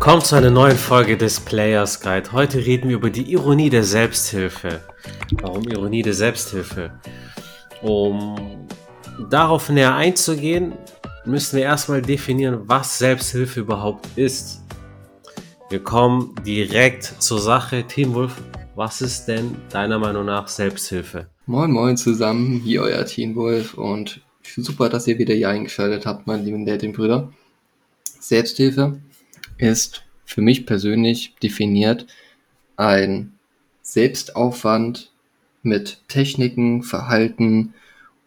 [0.00, 2.32] Willkommen zu einer neuen Folge des Players Guide.
[2.32, 4.80] Heute reden wir über die Ironie der Selbsthilfe.
[5.42, 6.98] Warum Ironie der Selbsthilfe?
[7.82, 8.66] Um
[9.28, 10.72] darauf näher einzugehen,
[11.26, 14.62] müssen wir erstmal definieren, was Selbsthilfe überhaupt ist.
[15.68, 17.84] Wir kommen direkt zur Sache.
[17.86, 18.40] Team Wolf,
[18.74, 21.26] was ist denn deiner Meinung nach Selbsthilfe?
[21.44, 24.22] Moin Moin zusammen, hier euer Team Wolf und
[24.56, 27.30] super, dass ihr wieder hier eingeschaltet habt, meine lieben Dating-Brüder.
[28.18, 28.98] Selbsthilfe
[29.60, 32.06] ist für mich persönlich definiert
[32.76, 33.32] ein
[33.82, 35.10] Selbstaufwand
[35.62, 37.74] mit Techniken, Verhalten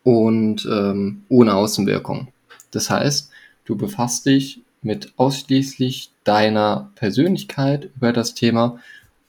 [0.03, 2.27] und ähm, ohne Außenwirkung.
[2.71, 3.31] Das heißt,
[3.65, 8.79] du befasst dich mit ausschließlich deiner Persönlichkeit über das Thema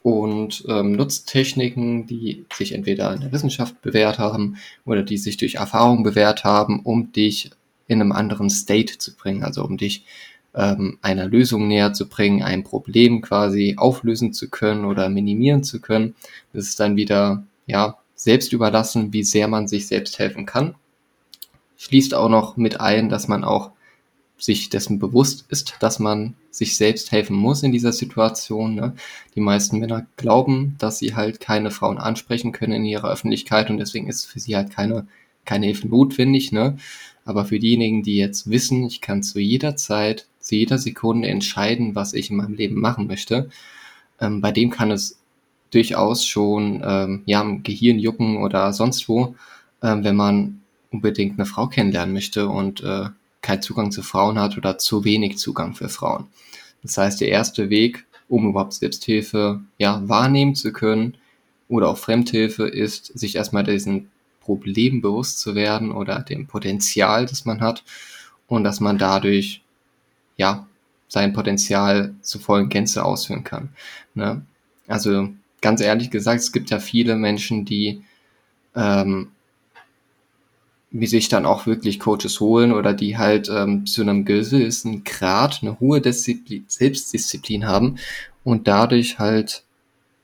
[0.02, 5.36] und ähm, nutzt Techniken, die sich entweder in der Wissenschaft bewährt haben oder die sich
[5.36, 7.50] durch Erfahrung bewährt haben, um dich
[7.86, 10.04] in einem anderen State zu bringen, also um dich
[10.54, 15.80] ähm, einer Lösung näher zu bringen, ein Problem quasi auflösen zu können oder minimieren zu
[15.80, 16.14] können.
[16.52, 20.74] Das ist dann wieder, ja, selbst überlassen, wie sehr man sich selbst helfen kann.
[21.76, 23.72] Schließt auch noch mit ein, dass man auch
[24.38, 28.74] sich dessen bewusst ist, dass man sich selbst helfen muss in dieser Situation.
[28.74, 28.94] Ne?
[29.34, 33.78] Die meisten Männer glauben, dass sie halt keine Frauen ansprechen können in ihrer Öffentlichkeit und
[33.78, 35.06] deswegen ist für sie halt keine,
[35.44, 36.52] keine Hilfe notwendig.
[36.52, 36.76] Ne?
[37.24, 41.94] Aber für diejenigen, die jetzt wissen, ich kann zu jeder Zeit, zu jeder Sekunde entscheiden,
[41.94, 43.48] was ich in meinem Leben machen möchte,
[44.20, 45.18] ähm, bei dem kann es
[45.70, 49.34] durchaus schon ähm, ja, im Gehirn jucken oder sonst wo,
[49.82, 50.60] ähm, wenn man
[50.92, 53.08] unbedingt eine Frau kennenlernen möchte und äh,
[53.40, 56.26] keinen Zugang zu Frauen hat oder zu wenig Zugang für Frauen.
[56.82, 61.16] Das heißt, der erste Weg, um überhaupt Selbsthilfe ja, wahrnehmen zu können
[61.68, 67.46] oder auch Fremdhilfe, ist, sich erstmal diesen Problem bewusst zu werden oder dem Potenzial, das
[67.46, 67.82] man hat
[68.46, 69.63] und dass man dadurch
[70.36, 70.66] ja
[71.08, 73.70] sein Potenzial zu vollen Gänze ausführen kann.
[74.14, 74.44] Ne?
[74.88, 75.28] Also
[75.60, 78.02] ganz ehrlich gesagt, es gibt ja viele Menschen, die
[78.74, 79.28] ähm,
[80.96, 85.58] wie sich dann auch wirklich Coaches holen oder die halt ähm, zu einem gewissen Grad
[85.60, 87.96] eine hohe Disziplin, Selbstdisziplin haben
[88.44, 89.64] und dadurch halt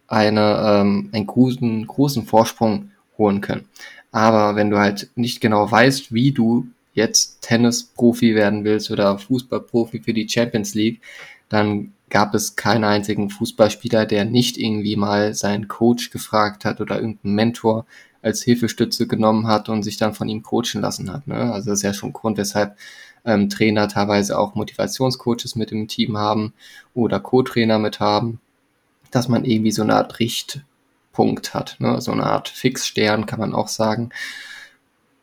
[0.07, 3.69] eine, ähm, einen großen, großen Vorsprung holen können.
[4.13, 10.01] Aber wenn du halt nicht genau weißt, wie du jetzt Tennisprofi werden willst oder Fußballprofi
[10.01, 11.01] für die Champions League,
[11.49, 16.97] dann gab es keinen einzigen Fußballspieler, der nicht irgendwie mal seinen Coach gefragt hat oder
[16.97, 17.87] irgendeinen Mentor
[18.23, 21.27] als Hilfestütze genommen hat und sich dann von ihm coachen lassen hat.
[21.27, 21.53] Ne?
[21.53, 22.77] Also das ist ja schon Grund, weshalb
[23.25, 26.53] ähm, Trainer teilweise auch Motivationscoaches mit im Team haben
[26.95, 28.41] oder Co-Trainer mit haben,
[29.11, 30.63] dass man irgendwie so eine Art Richt
[31.13, 31.77] Punkt hat.
[31.81, 32.01] Ne?
[32.01, 34.11] So eine Art Fixstern kann man auch sagen.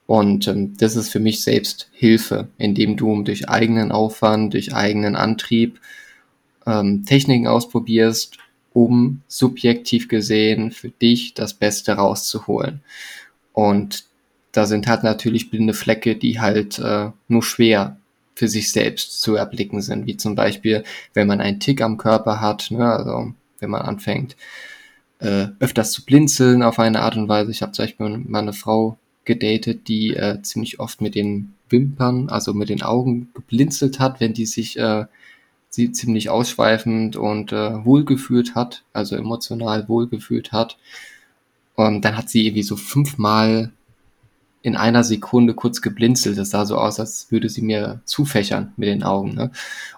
[0.07, 5.15] Und ähm, das ist für mich selbst Hilfe, indem du durch eigenen Aufwand, durch eigenen
[5.15, 5.79] Antrieb
[6.65, 8.37] ähm, Techniken ausprobierst,
[8.73, 12.81] um subjektiv gesehen für dich das Beste rauszuholen.
[13.51, 14.05] Und
[14.53, 17.97] da sind halt natürlich blinde Flecke, die halt äh, nur schwer
[18.33, 22.39] für sich selbst zu erblicken sind, wie zum Beispiel, wenn man einen Tick am Körper
[22.39, 24.37] hat, ne, also wenn man anfängt,
[25.19, 27.51] äh, öfters zu blinzeln auf eine Art und Weise.
[27.51, 28.97] Ich habe zum Beispiel mal eine Frau
[29.27, 34.33] gedatet, die äh, ziemlich oft mit den Wimpern, also mit den Augen geblinzelt hat, wenn
[34.33, 35.05] die sich äh,
[35.69, 40.77] sie ziemlich ausschweifend und äh, wohlgefühlt hat, also emotional wohlgefühlt hat.
[41.75, 43.71] Und dann hat sie irgendwie so fünfmal
[44.63, 46.37] in einer Sekunde kurz geblinzelt.
[46.37, 49.35] Das sah so aus, als würde sie mir zufächern mit den Augen.
[49.35, 49.51] Ne?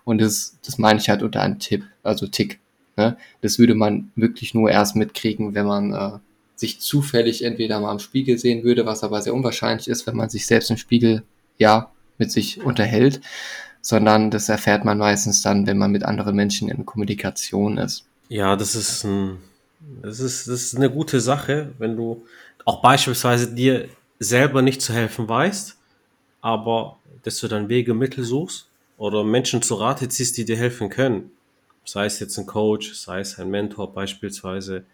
[0.04, 2.60] Und das, das meine ich halt unter einem Tipp, also Tick.
[2.98, 3.16] Ne?
[3.42, 6.20] Das würde man wirklich nur erst mitkriegen, wenn man äh,
[6.59, 10.30] sich zufällig entweder mal im Spiegel sehen würde, was aber sehr unwahrscheinlich ist, wenn man
[10.30, 11.24] sich selbst im Spiegel
[11.58, 13.22] ja mit sich unterhält,
[13.81, 18.06] sondern das erfährt man meistens dann, wenn man mit anderen Menschen in Kommunikation ist.
[18.28, 19.38] Ja, das ist ein,
[20.02, 22.24] das ist, das ist eine gute Sache, wenn du
[22.66, 23.88] auch beispielsweise dir
[24.19, 25.78] selber nicht zu helfen weißt,
[26.42, 28.68] aber dass du dann Wege, Mittel suchst
[28.98, 31.31] oder Menschen zu Rate ziehst, die dir helfen können
[31.92, 34.86] sei es jetzt ein Coach, sei es ein Mentor beispielsweise,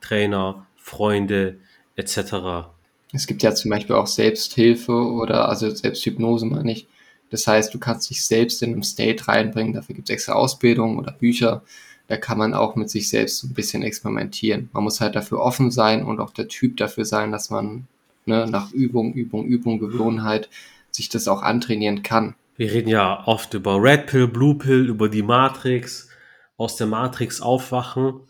[0.00, 1.60] Trainer, Freunde
[1.96, 2.68] etc.
[3.14, 6.86] Es gibt ja zum Beispiel auch Selbsthilfe oder also Selbsthypnose meine ich.
[7.30, 10.98] Das heißt, du kannst dich selbst in einem State reinbringen, dafür gibt es extra Ausbildung
[10.98, 11.62] oder Bücher.
[12.06, 14.68] Da kann man auch mit sich selbst ein bisschen experimentieren.
[14.74, 17.88] Man muss halt dafür offen sein und auch der Typ dafür sein, dass man
[18.26, 20.50] ne, nach Übung, Übung, Übung, Gewohnheit
[20.90, 22.34] sich das auch antrainieren kann.
[22.56, 26.10] Wir reden ja oft über Red Pill, Blue Pill, über die Matrix
[26.58, 28.20] aus der Matrix aufwachen,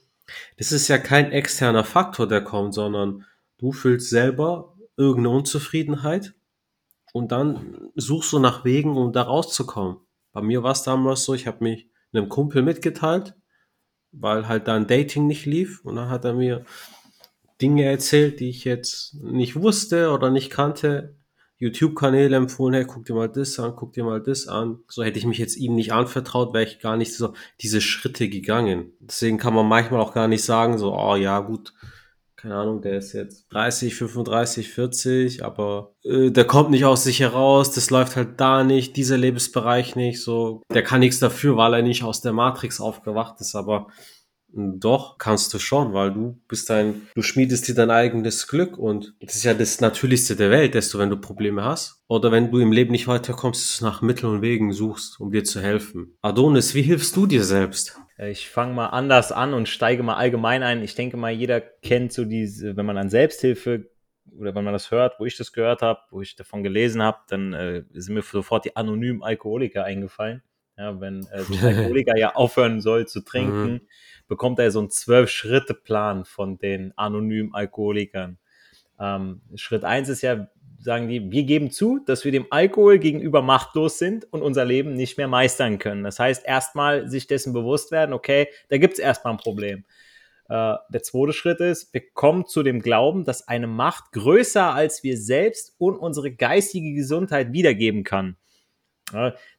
[0.59, 3.25] das ist ja kein externer Faktor, der kommt, sondern
[3.59, 6.35] du fühlst selber irgendeine Unzufriedenheit
[7.13, 9.99] und dann suchst du nach Wegen, um da rauszukommen.
[10.33, 13.35] Bei mir war es damals so, ich habe mich einem Kumpel mitgeteilt,
[14.13, 15.85] weil halt da ein Dating nicht lief.
[15.85, 16.65] Und dann hat er mir
[17.61, 21.17] Dinge erzählt, die ich jetzt nicht wusste oder nicht kannte.
[21.65, 24.81] YouTube-Kanäle empfohlen, hey, guck dir mal das an, guck dir mal das an.
[24.89, 28.29] So hätte ich mich jetzt ihm nicht anvertraut, wäre ich gar nicht so diese Schritte
[28.29, 28.93] gegangen.
[29.01, 31.73] Deswegen kann man manchmal auch gar nicht sagen, so, oh ja, gut,
[32.37, 37.21] keine Ahnung, der ist jetzt 30, 35, 40, aber äh, der kommt nicht aus sich
[37.21, 41.73] heraus, das läuft halt da nicht, dieser Lebensbereich nicht, so, der kann nichts dafür, weil
[41.73, 43.87] er nicht aus der Matrix aufgewacht ist, aber
[44.57, 49.15] doch, kannst du schon, weil du bist ein, du schmiedest dir dein eigenes Glück und
[49.21, 52.03] das ist ja das Natürlichste der Welt, desto wenn du Probleme hast.
[52.07, 55.61] Oder wenn du im Leben nicht weiterkommst, nach Mitteln und Wegen suchst, um dir zu
[55.61, 56.17] helfen.
[56.23, 57.99] Adonis, wie hilfst du dir selbst?
[58.19, 60.83] Äh, ich fange mal anders an und steige mal allgemein ein.
[60.83, 63.91] Ich denke mal, jeder kennt so diese, wenn man an Selbsthilfe
[64.39, 67.19] oder wenn man das hört, wo ich das gehört habe, wo ich davon gelesen habe,
[67.29, 70.43] dann äh, sind mir sofort die anonymen Alkoholiker eingefallen.
[70.77, 73.81] Ja, wenn äh, der Alkoholiker ja aufhören soll zu trinken, mhm
[74.29, 78.39] bekommt er so einen Zwölf-Schritte-Plan von den anonymen Alkoholikern.
[78.99, 80.49] Ähm, Schritt eins ist ja,
[80.79, 84.95] sagen die, wir geben zu, dass wir dem Alkohol gegenüber machtlos sind und unser Leben
[84.95, 86.05] nicht mehr meistern können.
[86.05, 89.85] Das heißt, erstmal sich dessen bewusst werden, okay, da gibt es erstmal ein Problem.
[90.49, 95.03] Äh, der zweite Schritt ist, wir kommen zu dem Glauben, dass eine Macht größer als
[95.03, 98.37] wir selbst und unsere geistige Gesundheit wiedergeben kann.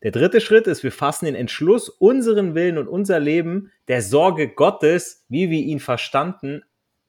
[0.03, 4.49] Der dritte Schritt ist, wir fassen den Entschluss, unseren Willen und unser Leben der Sorge
[4.49, 6.63] Gottes, wie wir ihn verstanden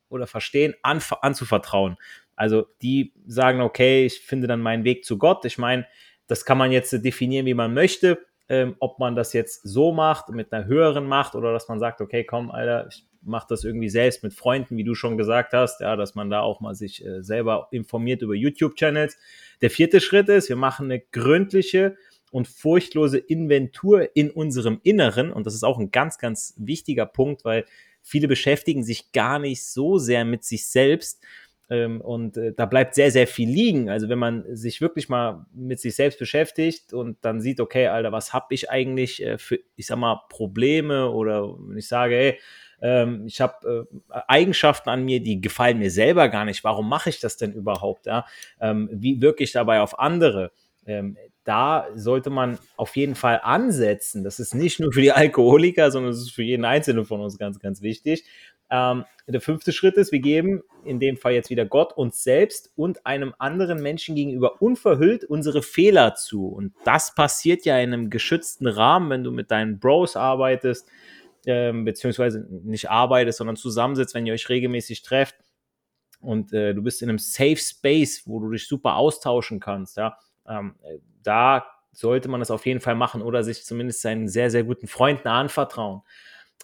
[0.09, 1.97] oder verstehen, anzuvertrauen.
[2.37, 5.45] Also die sagen, okay, ich finde dann meinen Weg zu Gott.
[5.45, 5.87] Ich meine,
[6.27, 8.19] das kann man jetzt definieren, wie man möchte.
[8.49, 12.01] Ähm, ob man das jetzt so macht, mit einer höheren Macht oder dass man sagt,
[12.01, 15.81] okay, komm, Alter, ich mache das irgendwie selbst mit Freunden, wie du schon gesagt hast,
[15.81, 19.19] ja, dass man da auch mal sich äh, selber informiert über YouTube-Channels.
[19.63, 21.97] Der vierte Schritt ist, wir machen eine gründliche
[22.37, 25.33] und furchtlose Inventur in unserem Inneren.
[25.33, 27.65] Und das ist auch ein ganz, ganz wichtiger Punkt, weil
[28.03, 31.25] viele beschäftigen sich gar nicht so sehr mit sich selbst.
[31.71, 33.89] Ähm, und äh, da bleibt sehr, sehr viel liegen.
[33.89, 38.13] Also wenn man sich wirklich mal mit sich selbst beschäftigt und dann sieht, okay, Alter,
[38.13, 42.39] was habe ich eigentlich äh, für, ich sag mal, Probleme oder wenn ich sage, hey,
[42.83, 46.65] ähm, ich habe äh, Eigenschaften an mir, die gefallen mir selber gar nicht.
[46.65, 48.05] Warum mache ich das denn überhaupt?
[48.05, 48.27] Ja?
[48.61, 50.53] Ähm, wie wirke ich dabei auf andere?
[51.47, 54.25] Da sollte man auf jeden Fall ansetzen.
[54.25, 57.39] Das ist nicht nur für die Alkoholiker, sondern es ist für jeden Einzelnen von uns
[57.39, 58.25] ganz, ganz wichtig.
[58.69, 62.73] Ähm, der fünfte Schritt ist, wir geben in dem Fall jetzt wieder Gott uns selbst
[62.75, 66.49] und einem anderen Menschen gegenüber unverhüllt unsere Fehler zu.
[66.49, 70.89] Und das passiert ja in einem geschützten Rahmen, wenn du mit deinen Bros arbeitest,
[71.47, 75.37] ähm, beziehungsweise nicht arbeitest, sondern zusammensitzt, wenn ihr euch regelmäßig trefft
[76.21, 80.19] und äh, du bist in einem Safe Space, wo du dich super austauschen kannst, ja
[80.49, 80.75] ähm,
[81.23, 84.87] da sollte man es auf jeden Fall machen oder sich zumindest seinen sehr, sehr guten
[84.87, 86.03] Freunden anvertrauen.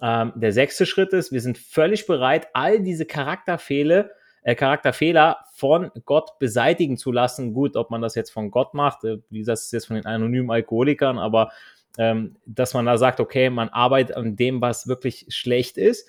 [0.01, 4.11] Ähm, der sechste Schritt ist, wir sind völlig bereit, all diese Charakterfehler,
[4.43, 7.55] äh, Charakterfehler von Gott beseitigen zu lassen.
[7.55, 10.07] Gut, ob man das jetzt von Gott macht, äh, wie das ist jetzt von den
[10.07, 11.53] anonymen Alkoholikern, aber
[11.99, 16.09] ähm, dass man da sagt, okay, man arbeitet an dem, was wirklich schlecht ist.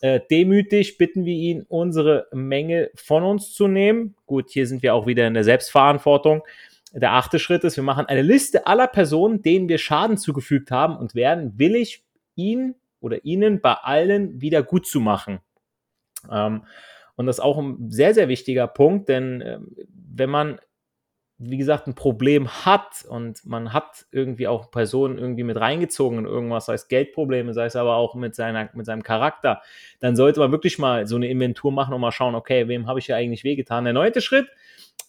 [0.00, 4.14] Äh, demütig bitten wir ihn, unsere Menge von uns zu nehmen.
[4.26, 6.42] Gut, hier sind wir auch wieder in der Selbstverantwortung.
[6.96, 10.96] Der achte Schritt ist, wir machen eine Liste aller Personen, denen wir Schaden zugefügt haben
[10.96, 12.04] und werden willig,
[12.36, 15.40] ihn oder ihnen bei allen wieder gut zu machen.
[16.30, 16.64] Ähm,
[17.16, 19.58] und das ist auch ein sehr, sehr wichtiger Punkt, denn äh,
[19.88, 20.60] wenn man,
[21.38, 26.26] wie gesagt, ein Problem hat und man hat irgendwie auch Personen irgendwie mit reingezogen in
[26.26, 29.62] irgendwas, sei es Geldprobleme, sei es aber auch mit, seiner, mit seinem Charakter,
[29.98, 33.00] dann sollte man wirklich mal so eine Inventur machen und mal schauen, okay, wem habe
[33.00, 33.82] ich ja eigentlich wehgetan.
[33.82, 34.46] Der neunte Schritt,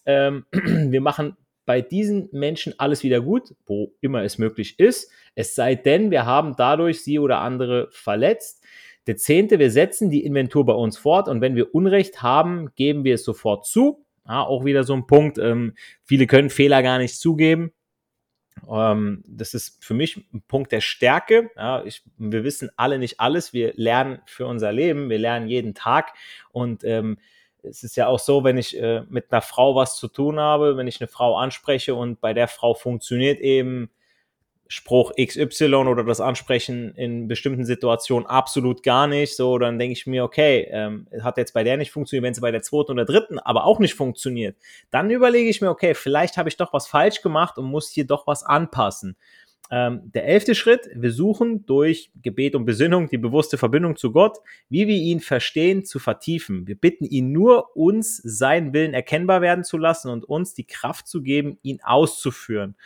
[0.04, 5.10] ähm, wir machen bei diesen Menschen alles wieder gut, wo immer es möglich ist.
[5.34, 8.64] Es sei denn, wir haben dadurch sie oder andere verletzt.
[9.06, 13.04] Der zehnte, wir setzen die Inventur bei uns fort und wenn wir Unrecht haben, geben
[13.04, 14.04] wir es sofort zu.
[14.26, 15.38] Ja, auch wieder so ein Punkt.
[15.38, 17.72] Ähm, viele können Fehler gar nicht zugeben.
[18.68, 21.50] Ähm, das ist für mich ein Punkt der Stärke.
[21.56, 23.52] Ja, ich, wir wissen alle nicht alles.
[23.52, 25.10] Wir lernen für unser Leben.
[25.10, 26.14] Wir lernen jeden Tag
[26.50, 27.18] und ähm,
[27.68, 30.76] es ist ja auch so, wenn ich äh, mit einer Frau was zu tun habe,
[30.76, 33.90] wenn ich eine Frau anspreche und bei der Frau funktioniert eben
[34.68, 40.06] Spruch XY oder das Ansprechen in bestimmten Situationen absolut gar nicht, so, dann denke ich
[40.06, 43.04] mir, okay, ähm, hat jetzt bei der nicht funktioniert, wenn es bei der zweiten oder
[43.04, 44.56] dritten aber auch nicht funktioniert,
[44.90, 48.06] dann überlege ich mir, okay, vielleicht habe ich doch was falsch gemacht und muss hier
[48.06, 49.16] doch was anpassen.
[49.70, 54.38] Ähm, der elfte Schritt, wir suchen durch Gebet und Besinnung die bewusste Verbindung zu Gott,
[54.68, 56.66] wie wir ihn verstehen, zu vertiefen.
[56.68, 61.08] Wir bitten ihn nur, uns seinen Willen erkennbar werden zu lassen und uns die Kraft
[61.08, 62.76] zu geben, ihn auszuführen.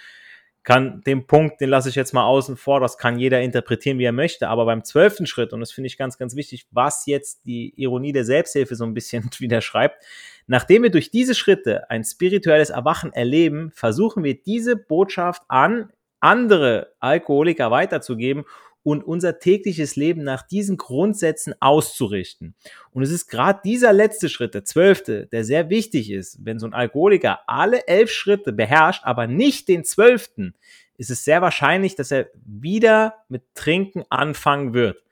[0.62, 4.04] kann den Punkt, den lasse ich jetzt mal außen vor, das kann jeder interpretieren, wie
[4.04, 7.46] er möchte, aber beim zwölften Schritt, und das finde ich ganz, ganz wichtig, was jetzt
[7.46, 10.04] die Ironie der Selbsthilfe so ein bisschen wieder schreibt,
[10.46, 15.90] nachdem wir durch diese Schritte ein spirituelles Erwachen erleben, versuchen wir diese Botschaft an
[16.20, 18.44] andere Alkoholiker weiterzugeben
[18.82, 22.54] und unser tägliches Leben nach diesen Grundsätzen auszurichten.
[22.92, 26.38] Und es ist gerade dieser letzte Schritt, der zwölfte, der sehr wichtig ist.
[26.42, 30.54] Wenn so ein Alkoholiker alle elf Schritte beherrscht, aber nicht den zwölften,
[30.96, 35.02] ist es sehr wahrscheinlich, dass er wieder mit Trinken anfangen wird.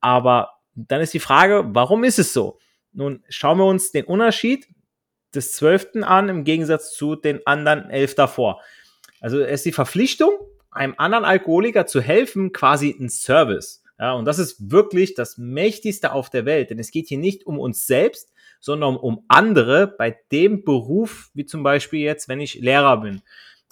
[0.00, 2.58] Aber dann ist die Frage, warum ist es so?
[2.92, 4.68] Nun schauen wir uns den Unterschied
[5.34, 8.62] des zwölften an im Gegensatz zu den anderen elf davor.
[9.20, 10.30] Also es ist die Verpflichtung,
[10.70, 13.82] einem anderen Alkoholiker zu helfen, quasi ein Service.
[13.98, 17.46] Ja, und das ist wirklich das Mächtigste auf der Welt, denn es geht hier nicht
[17.46, 22.54] um uns selbst, sondern um andere bei dem Beruf, wie zum Beispiel jetzt, wenn ich
[22.54, 23.22] Lehrer bin.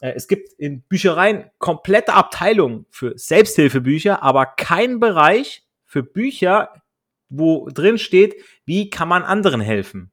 [0.01, 6.83] Äh, es gibt in Büchereien komplette Abteilungen für Selbsthilfebücher, aber kein Bereich für Bücher,
[7.29, 10.11] wo drin steht, wie kann man anderen helfen.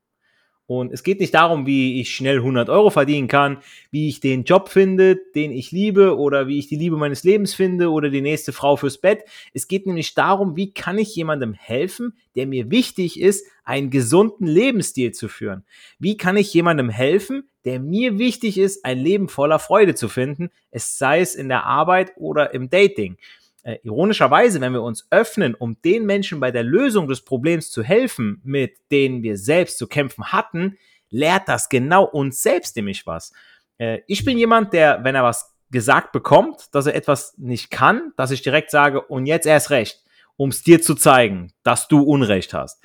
[0.65, 3.57] Und es geht nicht darum, wie ich schnell 100 Euro verdienen kann,
[3.91, 7.53] wie ich den Job finde, den ich liebe oder wie ich die Liebe meines Lebens
[7.53, 9.25] finde oder die nächste Frau fürs Bett.
[9.53, 14.47] Es geht nämlich darum, wie kann ich jemandem helfen, der mir wichtig ist, einen gesunden
[14.47, 15.63] Lebensstil zu führen.
[15.99, 20.49] Wie kann ich jemandem helfen, der mir wichtig ist, ein Leben voller Freude zu finden,
[20.71, 23.17] es sei es in der Arbeit oder im Dating
[23.63, 27.81] äh, ironischerweise, wenn wir uns öffnen, um den Menschen bei der Lösung des Problems zu
[27.81, 30.77] helfen, mit denen wir selbst zu kämpfen hatten,
[31.09, 33.31] lehrt das genau uns selbst nämlich was.
[33.77, 38.11] Äh, ich bin jemand, der, wenn er was gesagt bekommt, dass er etwas nicht kann,
[38.17, 40.03] dass ich direkt sage, und jetzt erst recht,
[40.35, 42.81] um es dir zu zeigen, dass du Unrecht hast.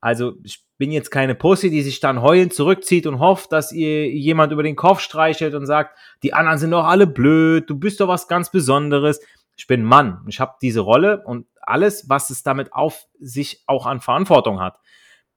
[0.00, 4.08] Also ich bin jetzt keine Pussy, die sich dann heulend zurückzieht und hofft, dass ihr
[4.10, 8.00] jemand über den Kopf streichelt und sagt, die anderen sind doch alle blöd, du bist
[8.00, 9.20] doch was ganz Besonderes
[9.58, 13.86] ich bin Mann, ich habe diese Rolle und alles, was es damit auf sich auch
[13.86, 14.78] an Verantwortung hat.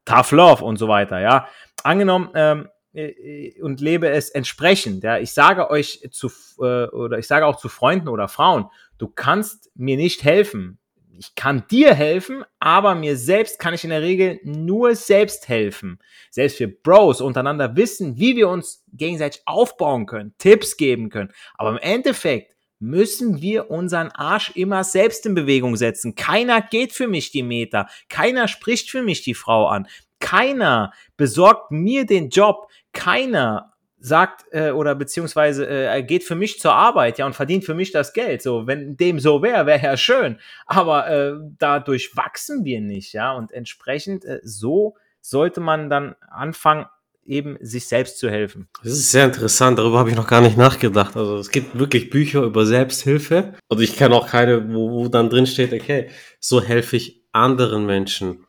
[0.05, 1.47] Tough Love und so weiter, ja.
[1.83, 5.03] Angenommen, ähm, äh, und lebe es entsprechend.
[5.03, 6.27] Ja, ich sage euch zu
[6.59, 8.67] äh, oder ich sage auch zu Freunden oder Frauen,
[8.99, 10.77] du kannst mir nicht helfen.
[11.17, 15.99] Ich kann dir helfen, aber mir selbst kann ich in der Regel nur selbst helfen.
[16.29, 21.31] Selbst wir Bros untereinander wissen, wie wir uns gegenseitig aufbauen können, Tipps geben können.
[21.55, 26.15] Aber im Endeffekt müssen wir unseren Arsch immer selbst in Bewegung setzen.
[26.15, 27.88] Keiner geht für mich die Meter.
[28.09, 29.88] Keiner spricht für mich die Frau an.
[30.19, 32.67] Keiner besorgt mir den Job.
[32.91, 37.75] Keiner sagt äh, oder beziehungsweise äh, geht für mich zur Arbeit, ja, und verdient für
[37.75, 38.41] mich das Geld.
[38.41, 40.39] So, wenn dem so wäre, wäre ja schön.
[40.65, 46.88] Aber äh, dadurch wachsen wir nicht, ja, und entsprechend äh, so sollte man dann anfangen,
[47.25, 48.67] eben sich selbst zu helfen.
[48.83, 51.15] Das ist sehr interessant, darüber habe ich noch gar nicht nachgedacht.
[51.15, 55.29] Also es gibt wirklich Bücher über Selbsthilfe und ich kenne auch keine, wo, wo dann
[55.29, 56.09] drin steht, okay,
[56.39, 58.45] so helfe ich anderen Menschen.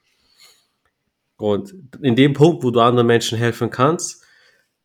[1.37, 4.25] Und in dem Punkt, wo du anderen Menschen helfen kannst,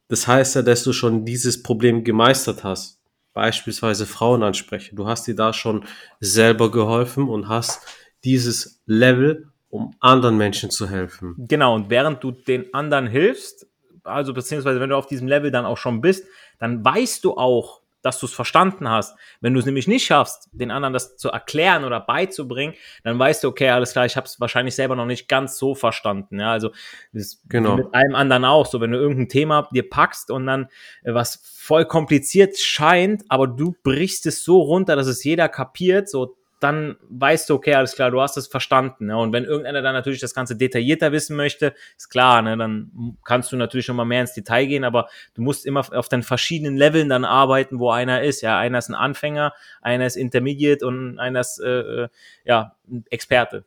[0.07, 3.01] das heißt ja, dass du schon dieses Problem gemeistert hast.
[3.33, 4.95] Beispielsweise Frauen ansprechen.
[4.95, 5.85] Du hast dir da schon
[6.19, 7.81] selber geholfen und hast
[8.23, 11.35] dieses Level, um anderen Menschen zu helfen.
[11.37, 13.67] Genau, und während du den anderen hilfst,
[14.07, 16.25] also beziehungsweise wenn du auf diesem Level dann auch schon bist,
[16.59, 19.17] dann weißt du auch, dass du es verstanden hast.
[19.41, 22.73] Wenn du es nämlich nicht schaffst, den anderen das zu erklären oder beizubringen,
[23.03, 25.75] dann weißt du, okay, alles klar, ich habe es wahrscheinlich selber noch nicht ganz so
[25.75, 26.39] verstanden.
[26.39, 26.71] Ja, also
[27.11, 27.75] das genau.
[27.75, 28.65] mit allem anderen auch.
[28.65, 30.67] So, wenn du irgendein Thema dir packst und dann
[31.03, 36.07] äh, was voll kompliziert scheint, aber du brichst es so runter, dass es jeder kapiert,
[36.07, 39.07] so dann weißt du, okay, alles klar, du hast es verstanden.
[39.07, 39.17] Ne?
[39.17, 42.57] Und wenn irgendeiner dann natürlich das Ganze detaillierter wissen möchte, ist klar, ne?
[42.57, 46.09] dann kannst du natürlich schon mal mehr ins Detail gehen, aber du musst immer auf
[46.09, 48.41] den verschiedenen Leveln dann arbeiten, wo einer ist.
[48.41, 52.07] Ja, einer ist ein Anfänger, einer ist Intermediate und einer ist äh, äh
[52.43, 52.75] ja,
[53.09, 53.65] Experte.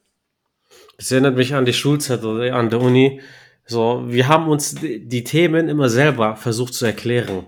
[0.97, 3.21] Das erinnert mich an die Schulzeit oder an der Uni.
[3.67, 7.47] So, wir haben uns die Themen immer selber versucht zu erklären.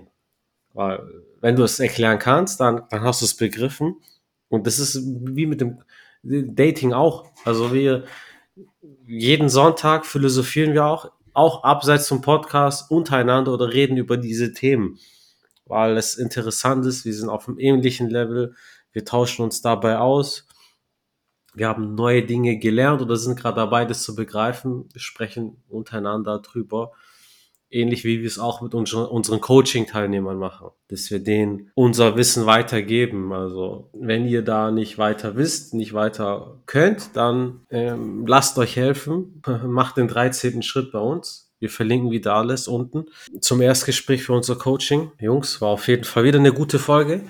[0.72, 1.00] Weil,
[1.40, 3.96] wenn du es erklären kannst, dann, dann hast du es begriffen.
[4.52, 5.78] Und das ist wie mit dem
[6.22, 7.24] Dating auch.
[7.46, 8.04] Also wir
[9.06, 14.98] jeden Sonntag philosophieren wir auch, auch abseits zum Podcast untereinander oder reden über diese Themen,
[15.64, 17.06] weil es interessant ist.
[17.06, 18.54] Wir sind auf einem ähnlichen Level.
[18.92, 20.46] Wir tauschen uns dabei aus.
[21.54, 24.86] Wir haben neue Dinge gelernt oder sind gerade dabei, das zu begreifen.
[24.92, 26.92] Wir sprechen untereinander drüber
[27.72, 32.46] ähnlich wie wir es auch mit unseren, unseren Coaching-Teilnehmern machen, dass wir denen unser Wissen
[32.46, 33.32] weitergeben.
[33.32, 39.42] Also wenn ihr da nicht weiter wisst, nicht weiter könnt, dann ähm, lasst euch helfen,
[39.66, 40.62] macht den 13.
[40.62, 41.50] Schritt bei uns.
[41.58, 43.06] Wir verlinken wieder alles unten.
[43.40, 45.12] Zum Erstgespräch für unser Coaching.
[45.20, 47.22] Jungs, war auf jeden Fall wieder eine gute Folge.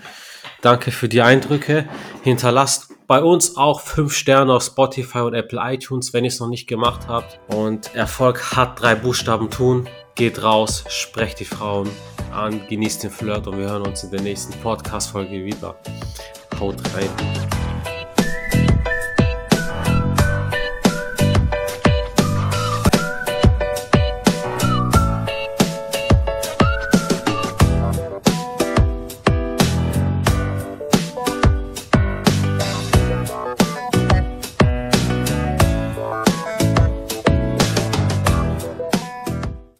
[0.62, 1.86] Danke für die Eindrücke.
[2.22, 6.48] Hinterlasst bei uns auch 5 Sterne auf Spotify und Apple iTunes, wenn ihr es noch
[6.48, 7.38] nicht gemacht habt.
[7.54, 9.88] Und Erfolg hat drei Buchstaben tun.
[10.14, 11.88] Geht raus, sprecht die Frauen
[12.32, 15.76] an, genießt den Flirt und wir hören uns in der nächsten Podcast-Folge wieder.
[16.60, 17.61] Haut rein.